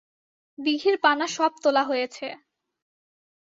[0.59, 2.27] দিঘির পানা সব তোলা হয়েছে।